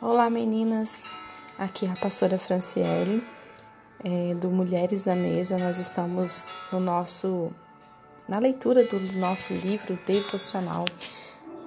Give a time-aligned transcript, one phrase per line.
[0.00, 1.04] Olá meninas,
[1.56, 3.24] aqui é a pastora Franciele
[4.02, 5.56] é, do Mulheres da Mesa.
[5.56, 7.52] Nós estamos no nosso
[8.28, 10.84] na leitura do nosso livro devocional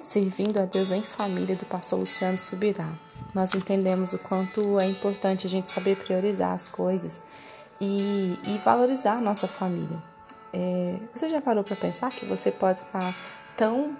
[0.00, 2.92] Servindo a Deus em Família do pastor Luciano Subirá.
[3.32, 7.22] Nós entendemos o quanto é importante a gente saber priorizar as coisas
[7.80, 10.02] e, e valorizar a nossa família.
[10.52, 13.14] É, você já parou para pensar que você pode estar
[13.56, 13.96] tão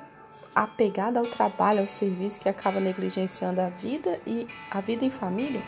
[0.56, 5.60] apegada ao trabalho, ao serviço, que acaba negligenciando a vida e a vida em família?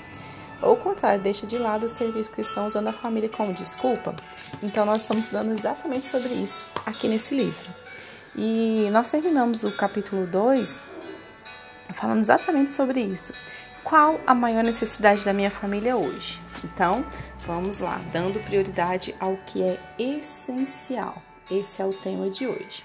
[0.62, 4.16] Ou o contrário, deixa de lado o serviço cristão usando a família como desculpa?
[4.62, 7.70] Então, nós estamos estudando exatamente sobre isso aqui nesse livro.
[8.34, 10.80] E nós terminamos o capítulo 2
[11.90, 13.32] falando exatamente sobre isso.
[13.84, 16.40] Qual a maior necessidade da minha família hoje?
[16.64, 17.04] Então,
[17.42, 21.22] vamos lá, dando prioridade ao que é essencial.
[21.50, 22.84] Esse é o tema de hoje.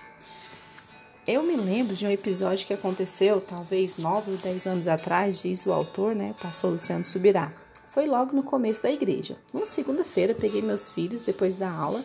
[1.26, 5.66] Eu me lembro de um episódio que aconteceu, talvez 9 ou 10 anos atrás, diz
[5.66, 6.36] o autor, né?
[6.41, 7.54] Passou Luciano Subirá.
[7.91, 9.38] Foi logo no começo da igreja.
[9.53, 12.03] Uma segunda-feira, peguei meus filhos depois da aula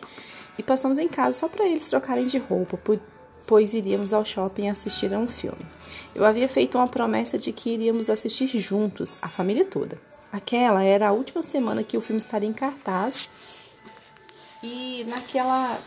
[0.57, 2.79] e passamos em casa só para eles trocarem de roupa,
[3.45, 5.65] pois iríamos ao shopping assistir a um filme.
[6.15, 9.99] Eu havia feito uma promessa de que iríamos assistir juntos, a família toda.
[10.31, 13.27] Aquela era a última semana que o filme estaria em cartaz
[14.61, 15.79] e naquela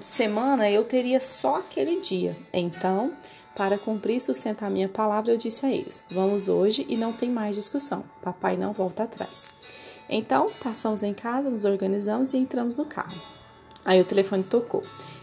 [0.00, 2.36] semana eu teria só aquele dia.
[2.52, 3.12] Então,
[3.56, 7.30] para cumprir e sustentar minha palavra, eu disse a eles: Vamos hoje e não tem
[7.30, 8.04] mais discussão.
[8.22, 9.48] Papai não volta atrás.
[10.08, 13.39] Então, passamos em casa, nos organizamos e entramos no carro.
[13.84, 14.82] Aí o telefone tocou.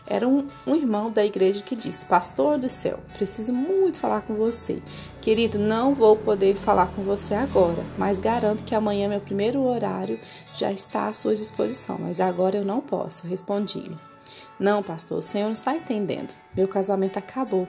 [0.09, 4.35] Era um, um, irmão da igreja que disse: Pastor do céu, preciso muito falar com
[4.35, 4.81] você.
[5.21, 10.17] Querido, não vou poder falar com você agora, mas garanto que amanhã, meu primeiro horário,
[10.55, 11.97] já está à sua disposição.
[11.99, 13.95] Mas agora eu não posso, respondi-lhe.
[14.57, 16.33] Não, pastor, o senhor não está entendendo.
[16.55, 17.67] Meu casamento acabou.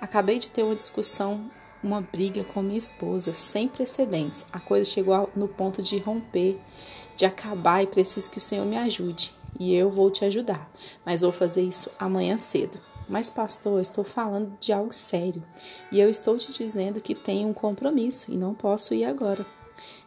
[0.00, 1.50] Acabei de ter uma discussão,
[1.82, 4.46] uma briga com minha esposa, sem precedentes.
[4.52, 6.58] A coisa chegou no ponto de romper,
[7.16, 9.34] de acabar e preciso que o senhor me ajude.
[9.58, 10.70] E eu vou te ajudar,
[11.04, 12.78] mas vou fazer isso amanhã cedo.
[13.08, 15.42] Mas, pastor, estou falando de algo sério
[15.90, 19.44] e eu estou te dizendo que tenho um compromisso e não posso ir agora.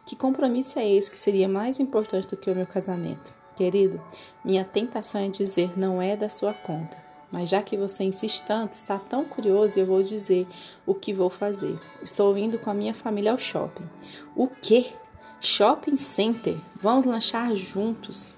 [0.06, 3.32] Que compromisso é esse que seria mais importante do que o meu casamento?
[3.56, 4.00] Querido,
[4.44, 7.04] minha tentação é dizer não é da sua conta.
[7.30, 10.46] Mas já que você insiste tanto, está tão curioso, eu vou dizer
[10.86, 11.78] o que vou fazer.
[12.02, 13.84] Estou indo com a minha família ao shopping.
[14.36, 14.86] O quê?
[15.40, 16.56] Shopping center?
[16.76, 18.36] Vamos lanchar juntos.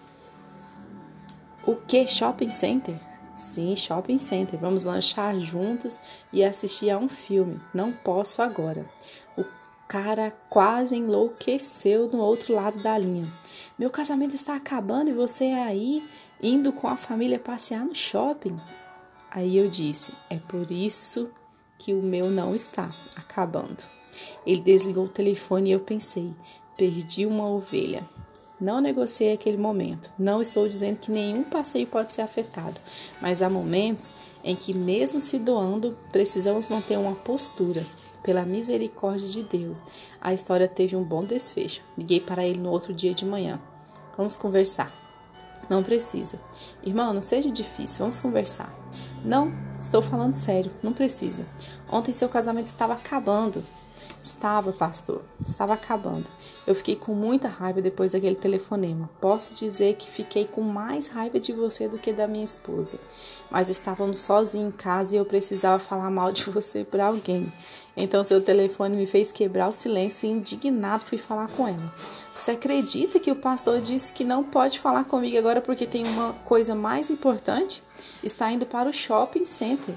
[1.67, 2.07] O que?
[2.07, 2.99] Shopping center?
[3.35, 4.59] Sim, shopping center.
[4.59, 6.01] Vamos lanchar juntos
[6.33, 7.61] e assistir a um filme.
[7.75, 8.87] Não posso agora
[9.89, 13.27] cara quase enlouqueceu no outro lado da linha.
[13.79, 16.03] Meu casamento está acabando e você é aí
[16.43, 18.57] indo com a família passear no shopping.
[19.31, 21.31] Aí eu disse: é por isso
[21.79, 23.83] que o meu não está acabando.
[24.47, 26.35] Ele desligou o telefone e eu pensei:
[26.77, 28.03] perdi uma ovelha.
[28.61, 30.11] Não negociei aquele momento.
[30.19, 32.81] Não estou dizendo que nenhum passeio pode ser afetado,
[33.21, 34.11] mas há momentos
[34.43, 37.85] em que, mesmo se doando, precisamos manter uma postura
[38.23, 39.85] pela misericórdia de Deus,
[40.21, 41.83] a história teve um bom desfecho.
[41.97, 43.61] Liguei para ele no outro dia de manhã.
[44.17, 44.93] Vamos conversar.
[45.69, 46.41] Não precisa.
[46.85, 48.75] Irmão, não seja difícil, vamos conversar.
[49.25, 51.45] Não, estou falando sério, não precisa.
[51.91, 53.65] Ontem seu casamento estava acabando.
[54.27, 56.29] Estava, pastor, estava acabando.
[56.67, 59.09] Eu fiquei com muita raiva depois daquele telefonema.
[59.21, 62.99] Posso dizer que fiquei com mais raiva de você do que da minha esposa.
[63.53, 67.53] Mas estávamos sozinhos em casa e eu precisava falar mal de você para alguém.
[67.97, 71.95] Então seu telefone me fez quebrar o silêncio e indignado fui falar com ela.
[72.37, 76.33] Você acredita que o pastor disse que não pode falar comigo agora porque tem uma
[76.45, 77.81] coisa mais importante?
[78.25, 79.95] Está indo para o shopping center.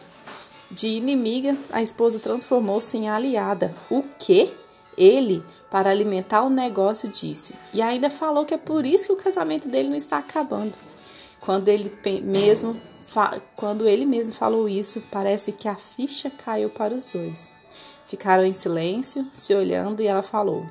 [0.72, 3.76] De inimiga, a esposa transformou-se em aliada.
[3.90, 4.54] O quê?
[4.96, 7.56] Ele, para alimentar o negócio, disse.
[7.74, 10.74] E ainda falou que é por isso que o casamento dele não está acabando.
[11.40, 11.92] Quando ele
[12.22, 12.80] mesmo,
[13.56, 17.50] quando ele mesmo falou isso, parece que a ficha caiu para os dois.
[18.08, 20.68] Ficaram em silêncio, se olhando, e ela falou: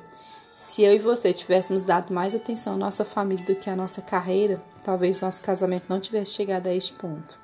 [0.55, 4.01] Se eu e você tivéssemos dado mais atenção à nossa família do que à nossa
[4.01, 7.37] carreira, talvez nosso casamento não tivesse chegado a este ponto.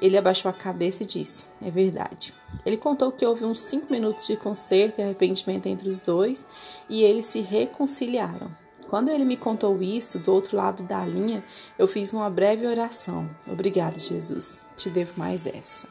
[0.00, 2.32] Ele abaixou a cabeça e disse: É verdade.
[2.64, 6.44] Ele contou que houve uns cinco minutos de conserto e arrependimento entre os dois
[6.88, 8.50] e eles se reconciliaram.
[8.88, 11.42] Quando ele me contou isso, do outro lado da linha,
[11.78, 13.28] eu fiz uma breve oração.
[13.46, 14.62] Obrigado, Jesus.
[14.76, 15.88] Te devo mais essa.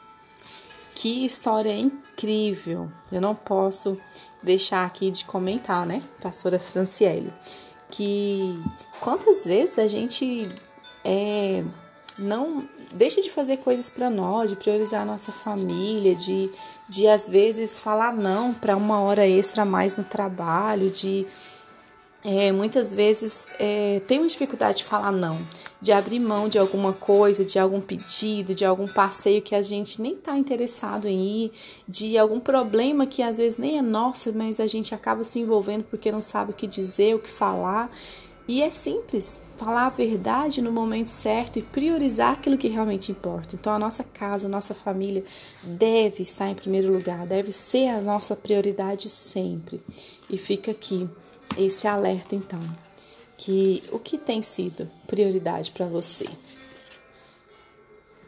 [0.94, 2.90] Que história incrível!
[3.12, 3.98] Eu não posso
[4.42, 7.30] deixar aqui de comentar, né, pastora Franciele,
[7.90, 8.58] que
[8.98, 10.48] quantas vezes a gente
[11.04, 11.62] é
[12.18, 16.50] não deixe de fazer coisas para nós, de priorizar a nossa família, de,
[16.88, 21.26] de às vezes falar não para uma hora extra a mais no trabalho, de
[22.24, 25.38] é, muitas vezes é, uma dificuldade de falar não,
[25.80, 30.02] de abrir mão de alguma coisa, de algum pedido, de algum passeio que a gente
[30.02, 31.52] nem está interessado em ir,
[31.86, 35.84] de algum problema que às vezes nem é nosso, mas a gente acaba se envolvendo
[35.84, 37.90] porque não sabe o que dizer, o que falar.
[38.48, 43.56] E é simples, falar a verdade no momento certo e priorizar aquilo que realmente importa.
[43.56, 45.24] Então, a nossa casa, a nossa família
[45.64, 49.82] deve estar em primeiro lugar, deve ser a nossa prioridade sempre.
[50.30, 51.08] E fica aqui
[51.58, 52.60] esse alerta, então,
[53.36, 56.26] que o que tem sido prioridade para você?